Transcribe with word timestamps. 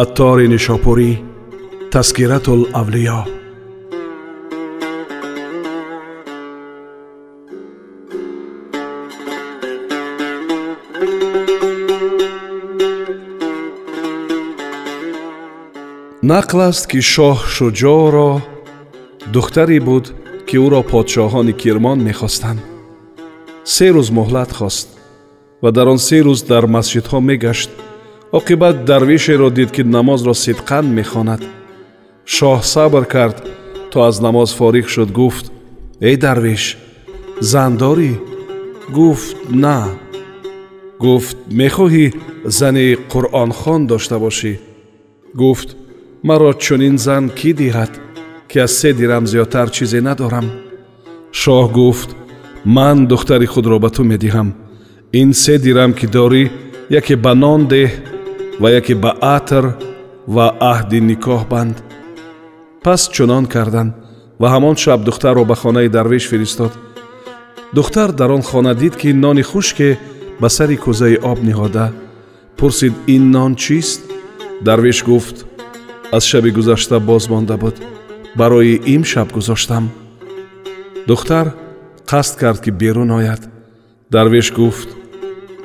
аттори 0.00 0.46
нишопурӣ 0.54 1.10
таскиратулавлиё 1.92 3.20
нақл 16.32 16.60
аст 16.70 16.84
ки 16.90 17.00
шоҳ 17.12 17.36
шуҷоъро 17.54 18.30
духтаре 19.34 19.78
буд 19.88 20.04
ки 20.48 20.56
ӯро 20.64 20.80
подшоҳони 20.90 21.54
кирмон 21.62 21.98
мехостанд 22.08 22.60
се 23.74 23.86
рӯз 23.94 24.08
муҳлат 24.18 24.50
хост 24.58 24.88
ва 25.62 25.70
дар 25.76 25.86
он 25.92 25.98
се 26.06 26.18
рӯз 26.26 26.40
дар 26.50 26.64
масҷидҳо 26.74 27.18
мегашт 27.30 27.70
оқибат 28.31 28.85
дарвишеро 28.85 29.49
дид 29.49 29.71
ки 29.71 29.81
намозро 29.81 30.33
сидқан 30.33 30.85
мехонад. 30.93 31.41
Шоҳ 32.25 32.61
сабр 32.63 33.05
кард 33.05 33.37
то 33.91 33.97
аз 34.09 34.21
намоз 34.21 34.49
фориғ 34.59 34.87
шуд 34.87 35.09
гуфт 35.11 35.45
эй 36.01 36.15
дарвиш 36.15 36.77
зан 37.51 37.77
дорӣ? 37.77 38.13
Гуфт 38.97 39.37
на 39.63 39.77
гуфт 40.99 41.37
мехоҳӣ 41.59 42.05
зани 42.45 42.87
қуръонхон 43.11 43.81
дошта 43.87 44.17
бошӣ? 44.19 44.53
Гуфт 45.41 45.69
маро 46.27 46.51
чунин 46.63 46.97
зан 47.05 47.23
кӣ 47.39 47.51
диҳад 47.59 47.91
ки 48.49 48.57
аз 48.65 48.71
се 48.79 48.89
дирам 48.93 49.25
зиёдтар 49.31 49.67
чизе 49.75 50.01
надорам? 50.01 50.47
Шоҳ 51.41 51.65
гуфт 51.77 52.09
ман 52.75 52.97
духтари 53.11 53.47
худро 53.53 53.77
ба 53.79 53.89
ту 53.95 54.03
медиҳам. 54.11 54.49
Ин 55.21 55.29
се 55.33 55.55
дирам 55.65 55.91
ки 55.93 56.07
дорӣ 56.15 56.43
яке 56.99 57.15
ба 57.15 57.33
нон 57.35 57.61
деҳ 57.73 57.89
ва 58.59 58.67
яке 58.79 58.95
ба 58.95 59.11
атр 59.21 59.65
ва 60.35 60.45
аҳди 60.73 60.99
никоҳ 61.11 61.41
банд 61.53 61.77
пас 62.83 63.01
чунон 63.15 63.45
карданд 63.53 63.93
ва 64.39 64.47
ҳамон 64.53 64.75
шаб 64.83 64.99
духтарро 65.07 65.43
ба 65.45 65.55
хонаи 65.55 65.89
дарвеш 65.89 66.27
фиристод. 66.31 66.73
Духтар 67.73 68.11
дар 68.11 68.31
он 68.31 68.41
хона 68.41 68.73
дид 68.75 68.95
ки 69.01 69.09
нони 69.13 69.43
хушке 69.51 69.99
ба 70.41 70.49
сари 70.49 70.77
кӯзаи 70.83 71.15
об 71.31 71.39
ниҳода. 71.47 71.87
Пурсид 72.57 72.93
ин 73.07 73.31
нон 73.31 73.55
чист? 73.55 74.01
Дарвеш 74.61 75.03
гуфт 75.03 75.37
аз 76.11 76.23
шаби 76.29 76.51
гузашта 76.51 76.99
боз 76.99 77.29
монда 77.29 77.57
буд. 77.57 77.75
Барои 78.35 78.81
имшаб 78.85 79.31
гузоштам 79.31 79.85
духтар 81.07 81.47
қасд 82.11 82.35
кард 82.39 82.59
ки 82.63 82.71
берун 82.71 83.11
ояд. 83.11 83.41
Дарвеш 84.09 84.51
гуфт 84.51 84.89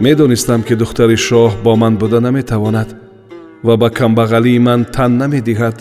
медонистам 0.01 0.63
ки 0.63 0.75
духтари 0.75 1.17
шоҳ 1.17 1.53
бо 1.65 1.77
ман 1.77 1.97
буда 1.97 2.21
наметавонад 2.21 2.89
ва 3.65 3.77
ба 3.77 3.89
камбағалии 3.91 4.59
ман 4.59 4.85
тан 4.85 5.19
намедиҳад. 5.19 5.77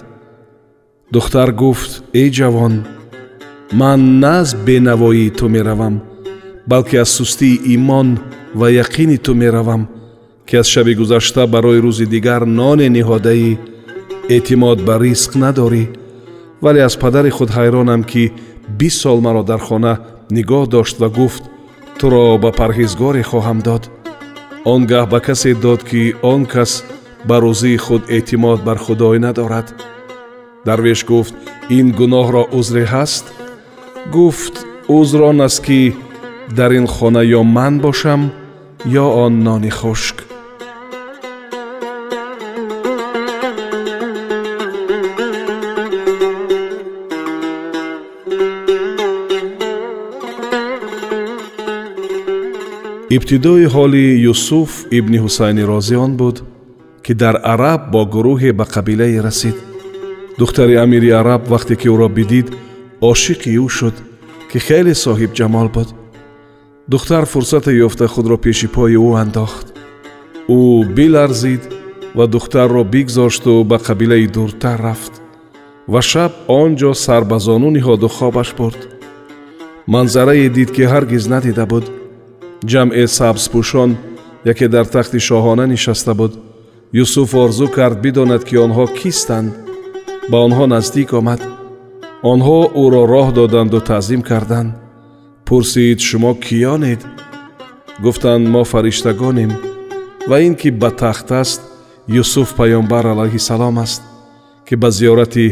Духтар 1.11 1.51
гуфт 1.51 1.91
эй 2.13 2.29
ҷавон 2.37 2.73
ман 3.79 4.19
на 4.19 4.39
аз 4.41 4.55
бенавоии 4.65 5.29
ту 5.29 5.49
меравам 5.49 6.01
балки 6.67 6.95
аз 6.95 7.09
сустии 7.09 7.61
имон 7.75 8.17
ва 8.55 8.67
яқини 8.83 9.17
ту 9.17 9.33
меравам 9.35 9.87
ки 10.47 10.55
аз 10.55 10.67
шаби 10.67 10.95
гузашта 10.95 11.47
барои 11.47 11.81
рӯзи 11.85 12.05
дигар 12.05 12.41
ноне 12.45 12.87
ниҳодаӣ 12.89 13.57
эътимод 14.35 14.79
ба 14.87 14.95
ризқ 15.03 15.31
надорӣ 15.43 15.83
вале 16.63 16.81
аз 16.87 16.95
падари 17.03 17.29
худ 17.37 17.49
ҳайронам 17.57 18.01
ки 18.11 18.31
бист 18.79 19.01
сол 19.01 19.19
маро 19.21 19.43
дар 19.43 19.59
хона 19.67 19.93
нигоҳ 20.35 20.63
дошт 20.75 20.95
ва 21.01 21.09
гуфт 21.09 21.43
туро 21.99 22.37
ба 22.43 22.51
парҳезгоре 22.59 23.23
хоҳам 23.31 23.59
дод 23.67 23.83
он 24.65 24.85
гаҳ 24.87 25.05
ба 25.11 25.19
касе 25.19 25.53
дод 25.53 25.81
ки 25.89 26.15
он 26.21 26.45
кас 26.45 26.83
ба 27.27 27.35
рӯзии 27.43 27.77
худ 27.77 28.03
эътимод 28.09 28.59
бар 28.63 28.77
худоӣ 28.77 29.19
надорад. 29.19 29.67
Дарвеш 30.65 31.05
гуфт 31.05 31.35
ин 31.77 31.87
гуноҳро 31.99 32.43
узре 32.57 32.85
ҳаст? 32.93 33.25
Гуфт 34.15 34.55
узр 34.87 35.21
он 35.21 35.41
аст 35.41 35.59
ки 35.65 35.95
дар 36.57 36.71
ин 36.79 36.87
хона 36.87 37.21
ё 37.39 37.41
ман 37.43 37.79
бошам 37.79 38.31
ё 38.85 39.05
он 39.25 39.43
нони 39.43 39.69
хушк 39.69 40.22
ибтидои 53.16 53.66
ҳоли 53.74 54.04
юсуф 54.32 54.70
ибни 54.98 55.18
ҳусайни 55.24 55.64
розӣ 55.70 55.96
он 56.06 56.12
буд 56.20 56.36
ки 57.04 57.12
дар 57.22 57.36
араб 57.52 57.80
бо 57.92 58.02
гурӯҳе 58.14 58.50
ба 58.58 58.64
қабилае 58.74 59.20
расид 59.26 59.56
духтари 60.38 60.74
амири 60.84 61.10
араб 61.20 61.42
вақте 61.52 61.74
ки 61.80 61.88
ӯро 61.94 62.08
бидид 62.16 62.48
ошиқи 63.10 63.50
ӯ 63.64 63.68
шуд 63.76 63.96
ки 64.50 64.58
хеле 64.66 64.94
соҳибҷамол 65.04 65.68
буд 65.76 65.88
духтар 66.92 67.24
фурсате 67.32 67.72
ёфта 67.86 68.06
худро 68.14 68.36
пеши 68.44 68.68
пои 68.74 68.96
ӯ 69.06 69.10
андохт 69.22 69.66
ӯ 70.56 70.60
биларзид 70.96 71.62
ва 72.16 72.26
духтарро 72.34 72.82
бигзошту 72.94 73.64
ба 73.70 73.76
қабилаи 73.86 74.26
дуртар 74.34 74.78
рафт 74.86 75.14
ва 75.92 76.00
шаб 76.10 76.32
он 76.60 76.70
ҷо 76.80 76.92
сар 77.04 77.22
ба 77.30 77.38
зону 77.46 77.68
ниҳоду 77.76 78.08
хобаш 78.16 78.48
бурд 78.58 78.80
манзарае 79.92 80.48
дид 80.56 80.70
ки 80.76 80.82
ҳаргиз 80.92 81.24
надида 81.34 81.64
буд 81.72 81.86
Ҷамъе 82.71 83.05
сабзпӯшон 83.17 83.91
яке 84.51 84.67
дар 84.67 84.85
тахти 84.85 85.19
шоҳона 85.27 85.65
нишаста 85.73 86.13
буд. 86.19 86.33
Юсуф 87.03 87.29
орзу 87.43 87.67
кард 87.77 87.97
бидонад 88.03 88.43
ки 88.49 88.55
онҳо 88.65 88.85
кистанд. 88.99 89.49
Ба 90.29 90.37
онҳо 90.45 90.65
наздик 90.73 91.09
омад. 91.19 91.41
Онҳо 92.31 92.59
ӯро 92.83 93.03
роҳ 93.13 93.27
доданду 93.37 93.79
таъзим 93.89 94.21
карданд. 94.29 94.71
Пурсид 95.47 95.99
шумо 96.07 96.31
киёнед? 96.45 97.01
Гуфтанд 98.03 98.45
мо 98.53 98.63
фариштагонем 98.71 99.51
ва 100.29 100.37
ин 100.47 100.55
ки 100.55 100.69
ба 100.81 100.89
тахт 101.01 101.29
аст 101.41 101.61
юсуф 102.21 102.49
паёмбар 102.59 103.05
алайҳиссалом 103.13 103.75
аст 103.85 104.01
ки 104.67 104.75
ба 104.81 104.89
зиёрати 104.97 105.45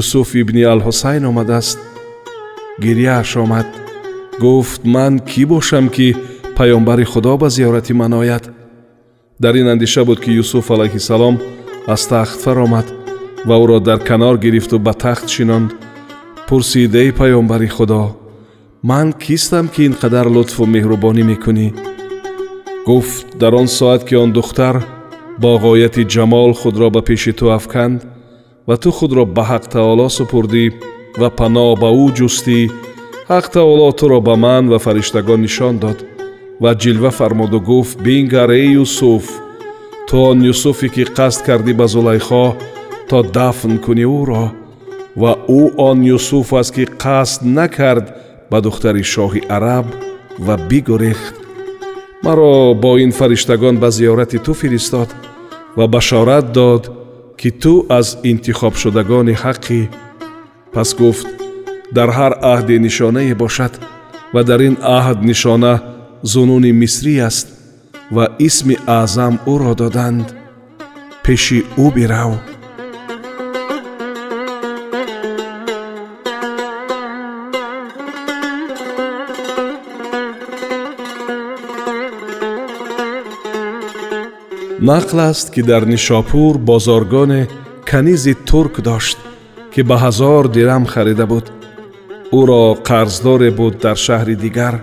юсуф 0.00 0.28
ибни 0.40 0.62
алҳусайн 0.72 1.24
омадааст. 1.30 1.78
Гирьяаш 2.82 3.30
омад. 3.44 3.68
Гуфт 4.42 4.82
ман 4.94 5.14
кӣ 5.30 5.42
бошам 5.52 5.86
ки 5.96 6.08
паёмбари 6.57 7.03
худо 7.03 7.37
ба 7.37 7.47
зиёрати 7.49 7.93
ман 7.93 8.13
ояд 8.13 8.49
дар 9.39 9.55
ин 9.55 9.67
андеша 9.67 10.05
буд 10.05 10.19
ки 10.23 10.31
юсуф 10.31 10.71
алайҳиссалом 10.71 11.35
аз 11.87 12.07
тахт 12.07 12.39
фаромад 12.43 12.87
ва 13.45 13.55
ӯро 13.63 13.79
дар 13.79 13.99
канор 13.99 14.37
гирифту 14.37 14.79
ба 14.79 14.93
тахт 14.93 15.27
шинонд 15.29 15.69
пурсид 16.47 16.95
эй 16.95 17.11
паёмбари 17.11 17.67
худо 17.67 18.03
ман 18.89 19.13
кистам 19.13 19.67
ки 19.73 19.81
ин 19.87 19.93
қадар 20.01 20.27
лутфу 20.35 20.63
меҳрубонӣ 20.65 21.23
мекунӣ 21.31 21.67
гуфт 22.87 23.25
дар 23.41 23.53
он 23.61 23.67
соат 23.67 24.01
ки 24.07 24.15
он 24.15 24.31
духтар 24.33 24.75
бо 25.41 25.51
ғояти 25.63 26.03
ҷамол 26.13 26.51
худро 26.61 26.87
ба 26.95 27.01
пеши 27.01 27.31
ту 27.39 27.45
афканд 27.57 27.99
ва 28.67 28.75
ту 28.77 28.89
худро 28.91 29.23
ба 29.25 29.43
ҳақ 29.51 29.63
таоло 29.73 30.07
супурдӣ 30.17 30.65
ва 31.21 31.29
паноҳ 31.39 31.71
ба 31.81 31.89
ӯ 32.03 32.05
ҷустӣ 32.17 32.59
ҳақ 33.31 33.45
таоло 33.55 33.87
туро 33.99 34.19
ба 34.27 34.35
ман 34.45 34.63
ва 34.71 34.77
фариштагон 34.85 35.39
нишон 35.45 35.75
дод 35.83 35.97
Ва 36.60 36.74
ҷилва 36.74 37.10
фармоду 37.10 37.60
гуфт 37.60 37.98
бингар 38.06 38.50
эй 38.50 38.68
юсуф 38.82 39.24
ту 40.08 40.16
он 40.30 40.38
юсуфе 40.42 40.88
ки 40.88 41.04
қасд 41.18 41.40
кардӣ 41.46 41.72
ба 41.80 41.86
зулайхо 41.86 42.56
то 43.08 43.22
дафн 43.22 43.74
кунӣ 43.84 44.06
ӯро 44.20 44.44
ва 45.20 45.32
ӯ 45.60 45.62
он 45.88 45.98
юсуф 46.16 46.52
аст 46.60 46.74
ки 46.76 46.84
қасд 47.04 47.40
накард 47.58 48.06
ба 48.50 48.58
духтари 48.60 49.04
шоҳи 49.14 49.40
араб 49.56 49.86
ва 50.46 50.54
бигурехт 50.68 51.34
маро 52.24 52.74
бо 52.82 52.90
ин 53.04 53.12
фариштагон 53.18 53.76
ба 53.82 53.88
зиёрати 53.90 54.38
ту 54.38 54.52
фиристод 54.60 55.08
ва 55.76 55.86
башорат 55.86 56.52
дод 56.52 56.82
ки 57.40 57.50
ту 57.50 57.86
аз 57.88 58.18
интихобшудагони 58.30 59.34
ҳаққӣ 59.44 59.80
пас 60.74 60.90
гуфт 61.00 61.28
дар 61.96 62.08
ҳар 62.18 62.32
аҳде 62.54 62.76
нишонае 62.86 63.34
бошад 63.34 63.72
ва 64.34 64.40
дар 64.48 64.60
ин 64.68 64.76
аҳд 64.98 65.18
нишона 65.30 65.74
зунуни 66.31 66.71
мисрӣ 66.81 67.15
аст 67.29 67.47
ва 68.15 68.25
исми 68.47 68.75
аъзам 68.99 69.35
ӯро 69.53 69.73
доданд 69.81 70.27
пеши 71.23 71.59
ӯ 71.83 71.87
бирав 71.95 72.33
нақл 84.89 85.19
аст 85.29 85.47
ки 85.53 85.61
дар 85.61 85.83
нишопур 85.93 86.57
бозоргоне 86.69 87.41
канизи 87.89 88.33
турк 88.49 88.75
дошт 88.87 89.17
ки 89.73 89.81
ба 89.89 89.95
ҳазор 90.03 90.43
дирам 90.55 90.83
харида 90.93 91.25
буд 91.31 91.45
ӯро 92.39 92.63
қарздоре 92.87 93.49
буд 93.59 93.73
дар 93.83 93.97
шаҳри 94.05 94.35
дигар 94.45 94.75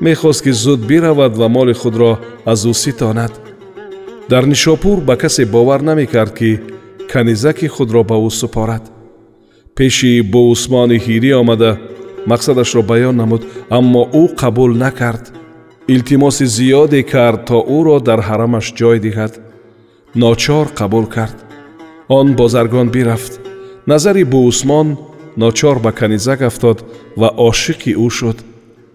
мехост 0.00 0.42
ки 0.42 0.52
зуд 0.52 0.86
биравад 0.86 1.36
ва 1.36 1.48
моли 1.48 1.74
худро 1.74 2.18
аз 2.44 2.64
ӯ 2.64 2.72
ситонад. 2.72 3.32
Дар 4.28 4.44
нишопур 4.46 5.00
ба 5.00 5.16
касе 5.16 5.44
бовар 5.46 5.80
намекард 5.80 6.34
ки 6.38 6.60
канизаки 7.08 7.68
худро 7.68 8.04
ба 8.04 8.14
ӯ 8.14 8.30
супорад. 8.30 8.84
Пеши 9.76 10.22
буусмони 10.22 10.98
ҳирӣ 10.98 11.32
омада 11.40 11.78
мақсадашро 12.26 12.82
баён 12.90 13.16
намуд 13.16 13.42
аммо 13.70 14.02
ӯ 14.22 14.24
қабул 14.40 14.72
накард. 14.84 15.24
Илтимоси 15.88 16.44
зиёде 16.56 17.02
кард 17.02 17.46
то 17.46 17.58
ӯро 17.78 18.00
дар 18.00 18.20
ҳарамаш 18.28 18.66
ҷой 18.78 18.98
диҳад. 19.06 19.32
Ночор 20.14 20.66
қабул 20.78 21.06
кард. 21.06 21.36
Он 22.08 22.26
бозаргон 22.36 22.88
бирафт. 22.90 23.32
Назари 23.86 24.24
буусмон 24.24 24.88
ночор 25.36 25.78
ба 25.78 25.92
канизак 25.92 26.40
афтод 26.42 26.78
ва 27.16 27.28
ошиқи 27.48 27.92
ӯ 28.06 28.10
шуд 28.10 28.38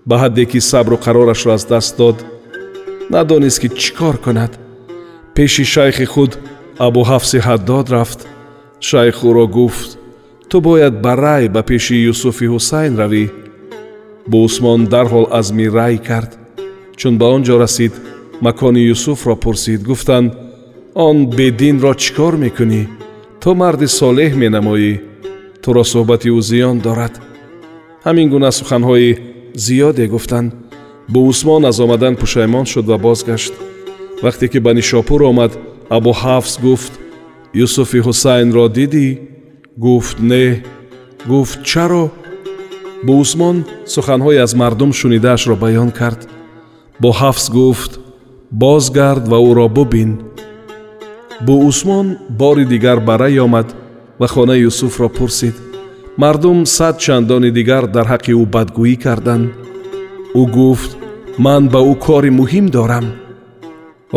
ба 0.09 0.15
ҳадде 0.21 0.43
ки 0.51 0.59
сабру 0.71 0.97
қарорашро 1.05 1.51
аз 1.57 1.63
даст 1.71 1.97
дод 1.97 2.17
надонист 3.13 3.59
ки 3.61 3.69
чӣ 3.81 3.91
кор 3.99 4.15
кунад? 4.25 4.51
Пеши 5.35 5.63
шайхи 5.73 6.05
худ 6.13 6.31
абуҳафси 6.87 7.37
ҳаддод 7.47 7.87
рафт. 7.95 8.19
Шайх 8.87 9.17
ӯро 9.29 9.45
гуфт 9.57 9.89
ту 10.49 10.55
бояд 10.67 10.95
ба 11.03 11.13
рай 11.23 11.43
ба 11.55 11.61
пеши 11.69 11.95
юсуфи 12.11 12.45
ҳусайн 12.53 12.93
равӣ? 13.01 13.25
Буусмон 14.31 14.81
дарҳол 14.93 15.27
азми 15.39 15.67
рай 15.77 15.95
кард. 16.07 16.31
Чун 16.99 17.13
ба 17.19 17.25
он 17.35 17.41
ҷо 17.47 17.55
расид 17.63 17.93
макони 18.45 18.81
юсуфро 18.95 19.35
пурсид 19.43 19.81
гуфтанд 19.89 20.29
он 21.07 21.17
бединро 21.37 21.93
чӣ 22.01 22.11
кор 22.17 22.33
мекунӣ? 22.43 22.83
То 23.41 23.49
марди 23.61 23.87
солеҳ 23.99 24.31
менамоӣ. 24.43 24.93
Туро 25.63 25.83
суҳбати 25.91 26.29
ӯ 26.37 26.41
зиён 26.49 26.77
дорад. 26.85 27.13
Ҳамин 28.05 28.27
гуна 28.33 28.51
суханҳои 28.59 29.11
زیاده 29.53 30.07
گفتند 30.07 30.53
به 31.13 31.19
عثمان 31.19 31.65
از 31.65 31.79
آمدن 31.79 32.13
پشیمان 32.13 32.63
شد 32.63 32.89
و 32.89 32.97
بازگشت. 32.97 33.53
وقتی 34.23 34.47
که 34.47 34.59
بنی 34.59 34.81
شاپور 34.81 35.25
آمد 35.25 35.57
ابو 35.91 36.13
حفظ 36.13 36.59
گفت 36.61 36.99
یوسف 37.53 37.95
حسین 37.95 38.53
را 38.53 38.67
دیدی؟ 38.67 39.19
گفت 39.81 40.21
نه. 40.21 40.63
گفت 41.29 41.63
چرا؟ 41.63 42.11
به 43.07 43.13
عثمان 43.13 43.65
سخنهای 43.85 44.37
از 44.37 44.55
مردم 44.55 44.91
شنیدهش 44.91 45.47
را 45.47 45.55
بیان 45.55 45.91
کرد. 45.91 46.27
با 46.99 47.11
حفظ 47.11 47.51
گفت 47.51 47.99
بازگرد 48.51 49.27
و 49.27 49.33
او 49.33 49.53
را 49.53 49.67
ببین. 49.67 50.17
بو 51.45 51.67
عثمان 51.67 52.17
باری 52.37 52.65
دیگر 52.65 52.95
برای 52.95 53.39
آمد 53.39 53.73
و 54.19 54.27
خانه 54.27 54.59
یوسف 54.59 55.01
را 55.01 55.07
پرسید 55.07 55.68
мардум 56.21 56.65
сад 56.65 56.99
чандони 56.99 57.49
дигар 57.57 57.83
дар 57.95 58.05
ҳаққи 58.13 58.33
ӯ 58.41 58.45
бадгӯӣ 58.55 58.95
карданд. 59.03 59.45
Ӯ 60.39 60.43
гуфт 60.55 60.91
ман 61.45 61.63
ба 61.73 61.79
ӯ 61.91 61.93
кори 62.05 62.31
муҳим 62.39 62.65
дорам 62.77 63.05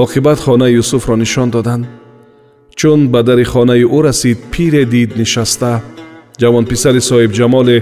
оқибат 0.04 0.38
хонаи 0.44 0.72
юсуфро 0.82 1.16
нишон 1.22 1.48
доданд. 1.50 1.84
Чун 2.78 3.00
ба 3.12 3.20
дари 3.28 3.44
хонаи 3.52 3.84
ӯ 3.96 3.98
расид 4.06 4.38
пире 4.52 4.84
дид 4.94 5.10
нишаста. 5.20 5.72
Ҷавонписари 6.40 7.00
соҳибҷамоле 7.10 7.76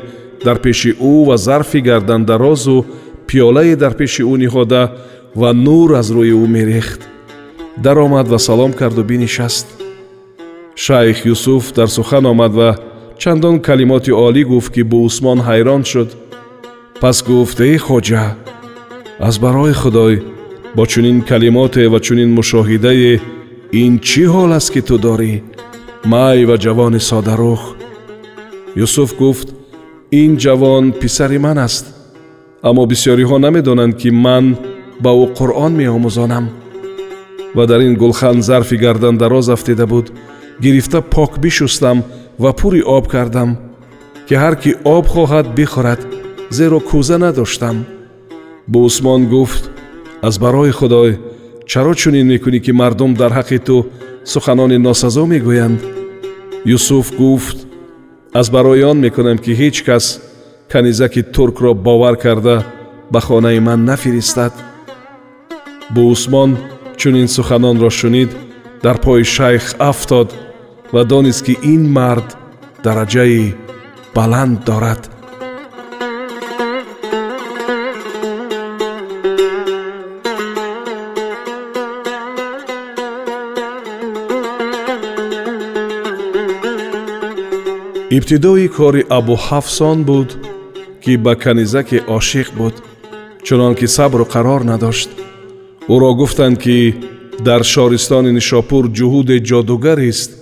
дар 0.46 0.58
пеши 0.64 0.90
ӯ 1.12 1.14
ва 1.28 1.37
зарфи 1.46 1.81
гардандарозу 1.88 2.78
пиёлае 3.28 3.75
дар 3.82 3.94
пеши 4.00 4.22
ӯ 4.32 4.34
ниҳода 4.44 4.82
ва 5.40 5.50
нур 5.64 5.90
аз 6.00 6.08
рӯи 6.17 6.34
ӯ 6.44 6.46
мерехт. 6.56 7.00
Даромад 7.84 8.26
ва 8.28 8.38
салом 8.38 8.72
карду 8.81 9.02
бинишаст. 9.11 9.67
Шайх 10.75 11.19
юсуф 11.34 11.72
дар 11.78 11.88
сухан 11.88 12.26
омад 12.26 12.52
ва 12.61 12.70
чандон 13.22 13.56
калимоти 13.67 14.12
олӣ 14.26 14.43
гуфт 14.50 14.70
ки 14.75 14.82
буусмон 14.90 15.38
ҳайрон 15.49 15.82
шуд. 15.90 16.11
Пас 17.00 17.19
гуфт 17.28 17.58
эй 17.69 17.76
хоҷа 17.87 18.25
аз 19.28 19.34
барои 19.44 19.75
худой 19.82 20.14
бо 20.76 20.82
чунин 20.93 21.19
калимоте 21.31 21.82
ва 21.93 21.99
чунин 22.06 22.31
мушоҳидае 22.38 23.14
ин 23.82 23.93
чӣ 24.08 24.25
ҳол 24.34 24.50
аст 24.58 24.70
ки 24.75 24.81
ту 24.88 24.96
дорӣ? 25.05 25.34
Май 26.12 26.38
ва 26.49 26.56
ҷавони 26.64 27.00
содарух 27.11 27.62
юсуф 28.84 29.11
гуфт 29.20 29.49
ин 30.22 30.31
ҷавон 30.43 30.84
писари 31.00 31.38
ман 31.46 31.58
аст 31.67 31.84
аммо 32.69 32.82
бисьёриҳо 32.90 33.37
намедонанд 33.46 33.94
ки 34.00 34.11
ман 34.25 34.46
ба 35.05 35.11
ӯ 35.25 35.26
қуръон 35.37 35.72
меомӯзонам 35.81 36.46
ва 37.56 37.64
дар 37.70 37.81
ин 37.88 37.94
гулхан 38.02 38.37
зарфи 38.49 38.76
гардандароз 38.84 39.46
афтида 39.55 39.87
буд. 39.93 40.06
Гирифта 40.62 41.00
пок 41.00 41.38
бишустам 41.38 41.99
ва 42.40 42.52
пури 42.60 42.81
об 42.98 43.06
кардам 43.07 43.50
ки 44.28 44.36
ҳар 44.42 44.56
кӣ 44.62 44.72
об 44.96 45.06
хоҳад 45.13 45.48
бихӯрад 45.57 46.02
зеро 46.57 46.80
кӯза 46.90 47.18
надоштам 47.25 47.78
буусмон 48.68 49.22
гуфт 49.34 49.63
аз 50.28 50.36
барои 50.44 50.72
худой 50.80 51.12
чаро 51.72 51.94
чунин 52.02 52.28
мекунӣ 52.28 52.60
ки 52.66 52.72
мардум 52.72 53.12
дар 53.22 53.31
ҳаққи 53.38 53.60
ту 53.68 53.78
суханони 54.34 54.78
носазо 54.78 55.24
мегӯянд 55.34 55.80
юсуф 56.75 57.07
гуфт 57.19 57.57
аз 58.40 58.50
барои 58.56 58.84
он 58.92 58.98
мекунам 59.06 59.38
ки 59.38 59.52
ҳеҷ 59.62 59.78
кас 59.88 60.06
канизаки 60.72 61.22
туркро 61.36 61.74
бовар 61.74 62.16
карда 62.25 62.56
ба 63.12 63.19
хонаи 63.28 63.60
ман 63.60 63.86
нафиристад 63.86 64.54
буусмон 65.96 66.57
чунин 66.98 67.28
суханонро 67.28 67.90
шунид 67.90 68.30
дар 68.84 68.98
пои 69.06 69.24
шайх 69.24 69.63
афтод 69.80 70.30
ва 70.93 71.05
донист 71.05 71.43
ки 71.47 71.55
ин 71.75 71.83
мард 71.97 72.29
дараҷаи 72.85 73.55
баланд 74.15 74.65
дорад. 74.69 75.03
Ибтидои 88.17 88.69
кори 88.77 89.03
абуҳафсон 89.19 89.99
буд 90.09 90.31
ки 91.03 91.13
ба 91.25 91.32
канизаке 91.44 91.99
ошиқ 92.19 92.49
буд 92.59 92.75
чунон 93.47 93.75
ки 93.79 93.87
сабру 93.97 94.25
қарор 94.35 94.63
надошт. 94.70 95.11
Ӯро 95.94 96.11
гуфтанд 96.20 96.56
ки 96.65 96.79
дар 97.47 97.63
шористони 97.75 98.32
нишопур 98.39 98.85
ҷуҳуде 98.99 99.37
ҷодугарист 99.49 100.40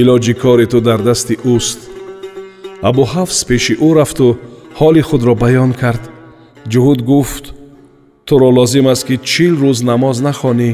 илоҷи 0.00 0.34
кори 0.42 0.66
ту 0.72 0.78
дар 0.88 1.00
дасти 1.08 1.34
ӯст 1.56 1.80
абуҳафз 2.88 3.38
пеши 3.48 3.74
ӯ 3.86 3.90
рафту 3.98 4.28
ҳоли 4.78 5.02
худро 5.08 5.34
баён 5.42 5.72
кард 5.82 6.02
ҷуҳуд 6.72 7.00
гуфт 7.10 7.44
туро 8.26 8.48
лозим 8.58 8.86
аст 8.92 9.04
ки 9.08 9.16
чил 9.30 9.54
рӯз 9.62 9.78
намоз 9.90 10.16
нахонӣ 10.26 10.70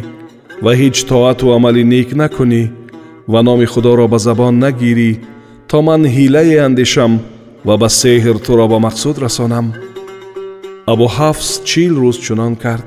ва 0.65 0.73
ҳеҷ 0.81 0.97
тоату 1.11 1.47
амали 1.57 1.83
нек 1.95 2.09
накунӣ 2.21 2.63
ва 3.33 3.41
номи 3.49 3.67
худоро 3.73 4.07
ба 4.13 4.19
забон 4.27 4.55
нагирӣ 4.65 5.13
то 5.71 5.79
ман 5.87 6.03
ҳилае 6.17 6.59
андешам 6.69 7.13
ва 7.67 7.75
ба 7.83 7.89
сеҳр 8.01 8.37
туро 8.47 8.67
ба 8.73 8.79
мақсуд 8.87 9.17
расонам 9.25 9.67
абуҳафз 10.93 11.49
чил 11.69 11.93
рӯз 12.03 12.17
чунон 12.25 12.55
кард 12.65 12.87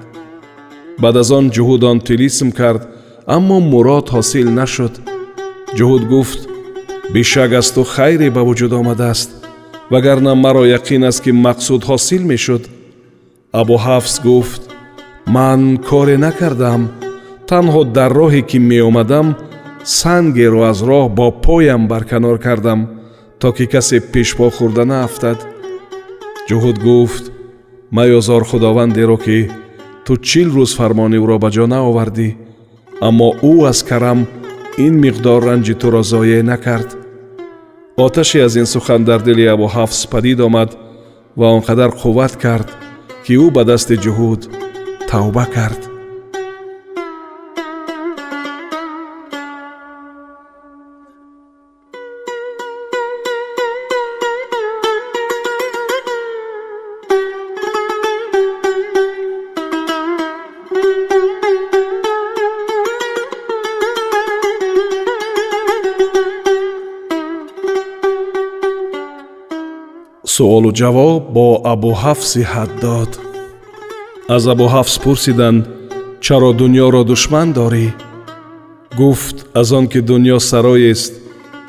баъд 1.01 1.15
аз 1.21 1.29
он 1.37 1.45
ҷуҳуд 1.55 1.81
он 1.91 1.97
тилисм 2.07 2.49
кард 2.59 2.81
аммо 3.35 3.57
мурод 3.71 4.07
ҳосил 4.15 4.47
нашуд 4.59 4.93
Ҷуҳуд 5.76 6.04
гуфт 6.12 6.40
бишак 7.14 7.52
аз 7.60 7.68
ту 7.74 7.82
хайре 7.94 8.28
ба 8.36 8.42
вуҷуд 8.48 8.72
омадааст 8.80 9.30
вагарна 9.92 10.32
маро 10.34 10.64
яқин 10.78 11.02
аст 11.10 11.20
ки 11.24 11.30
мақсуд 11.46 11.82
ҳосил 11.90 12.22
мешуд 12.32 12.62
абуҳафз 13.60 14.14
гуфт 14.26 14.62
ман 15.34 15.60
коре 15.88 16.16
накардам 16.26 16.82
танҳо 17.50 17.80
дар 17.96 18.12
роҳе 18.20 18.42
ки 18.50 18.58
меомадам 18.70 19.26
сангеро 20.00 20.60
аз 20.70 20.78
роҳ 20.90 21.04
бо 21.18 21.26
поям 21.44 21.82
барканор 21.92 22.36
кардам 22.46 22.80
то 23.40 23.48
ки 23.56 23.64
касе 23.72 23.98
пешпо 24.12 24.46
хӯрда 24.56 24.84
наафтад 24.92 25.38
ҷуҳуд 26.48 26.78
гуфт 26.86 27.24
маёзор 27.96 28.42
худовандеро 28.50 29.16
ки 29.24 29.38
ту 30.04 30.12
чил 30.28 30.48
рӯз 30.56 30.72
фармони 30.78 31.18
ӯро 31.24 31.36
ба 31.44 31.48
ҷо 31.56 31.64
наовардӣ 31.74 32.28
аммо 33.08 33.28
ӯ 33.50 33.54
аз 33.70 33.80
карам 33.90 34.20
این 34.78 35.08
مقدار 35.08 35.44
رنج 35.44 35.72
تو 35.72 35.90
را 35.90 36.02
ضایع 36.02 36.42
نکرد. 36.42 36.94
آتش 37.96 38.36
از 38.36 38.56
این 38.56 38.64
سخن 38.64 39.02
در 39.02 39.18
دل 39.18 39.48
ابو 39.48 39.68
حفظ 39.68 40.06
پدید 40.06 40.40
آمد 40.40 40.76
و 41.36 41.44
آنقدر 41.44 41.88
قوت 41.88 42.42
کرد 42.42 42.72
که 43.24 43.34
او 43.34 43.50
به 43.50 43.64
دست 43.64 43.92
جهود 43.92 44.46
توبه 45.08 45.46
کرد. 45.54 45.85
суолу 70.35 70.71
ҷавоб 70.79 71.21
бо 71.35 71.47
абуҳафси 71.73 72.41
ҳаддод 72.53 73.11
аз 74.35 74.43
абуҳафс 74.53 74.95
пурсиданд 75.05 75.61
чаро 76.25 76.51
дуньёро 76.61 77.01
душман 77.11 77.47
дорӣ 77.57 77.87
гуфт 78.99 79.37
аз 79.59 79.67
он 79.77 79.85
ки 79.91 79.99
дуньё 80.09 80.37
сароест 80.49 81.13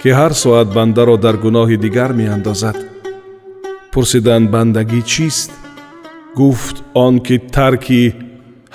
ки 0.00 0.08
ҳар 0.18 0.32
соат 0.42 0.68
бандаро 0.76 1.16
дар 1.24 1.36
гуноҳи 1.44 1.76
дигар 1.84 2.10
меандозад 2.20 2.78
пурсиданд 3.92 4.46
бандагӣ 4.54 5.00
чист 5.12 5.50
гуфт 6.40 6.76
он 7.04 7.14
ки 7.26 7.36
тарки 7.56 8.02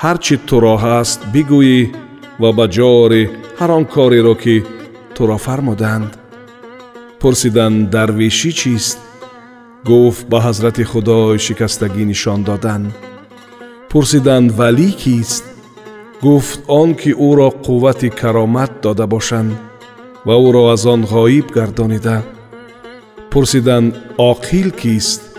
ҳар 0.04 0.18
чӣ 0.26 0.36
туро 0.48 0.76
ҳаст 0.86 1.20
бигӯӣ 1.34 1.80
ва 2.42 2.50
ба 2.58 2.66
ҷо 2.76 2.90
орӣ 3.04 3.24
ҳар 3.60 3.72
он 3.78 3.86
кореро 3.96 4.36
ки 4.44 4.56
туро 5.16 5.38
фармуданд 5.46 6.12
пурсиданд 7.22 7.78
дарвишӣ 7.94 8.52
чист 8.62 8.98
گفت 9.87 10.29
به 10.29 10.41
حضرت 10.41 10.85
خدای 10.85 11.39
شکستگی 11.39 12.05
نشان 12.05 12.43
دادن. 12.43 12.93
پرسیدند 13.91 14.61
ولی 14.61 14.91
کیست؟ 14.91 15.45
گفت 16.23 16.63
آن 16.67 16.95
که 16.95 17.11
او 17.11 17.37
را 17.37 17.49
قوت 17.49 18.15
کرامت 18.15 18.81
داده 18.81 19.07
باشند 19.07 19.59
و 20.27 20.31
او 20.31 20.53
را 20.53 20.73
از 20.73 20.87
آن 20.87 21.05
غایب 21.05 21.55
گردانیده. 21.55 22.23
پرسیدند 23.31 23.97
عاقل 24.19 24.71
کیست؟ 24.71 25.37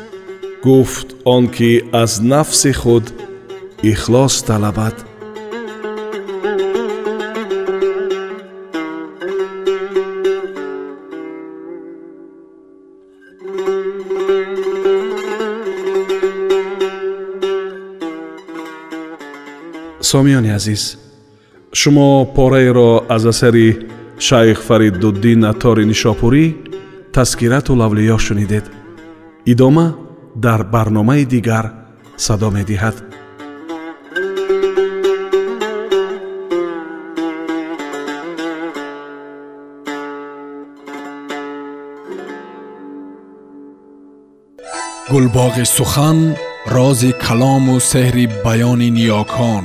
گفت 0.63 1.15
آن 1.25 1.47
که 1.47 1.83
از 1.93 2.25
نفس 2.25 2.67
خود 2.67 3.11
اخلاص 3.83 4.43
طلبد. 4.43 5.12
сомиёни 20.12 20.50
азиз 20.58 20.98
шумо 21.72 22.08
пораеро 22.36 23.04
аз 23.08 23.24
асари 23.32 23.68
шайх 24.18 24.58
фариддуддин 24.66 25.44
аттори 25.44 25.84
нишопурӣ 25.90 26.44
таскирату 27.14 27.72
лавлиё 27.80 28.18
шунидед 28.26 28.64
идома 29.52 29.86
дар 30.44 30.60
барномаи 30.74 31.24
дигар 31.24 31.66
садо 32.16 32.48
медиҳад 32.56 32.96
гулбоғи 45.12 45.64
сухан 45.76 46.18
рози 46.74 47.12
калому 47.24 47.76
сеҳри 47.90 48.26
баёни 48.44 48.88
ниёкон 48.98 49.64